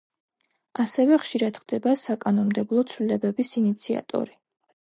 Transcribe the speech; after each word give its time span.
ასევე 0.83 1.19
ხშირად 1.25 1.59
ხდება 1.63 1.93
საკანონმდებლო 2.05 2.87
ცვლილებების 2.95 3.55
ინიციატორი. 3.63 4.39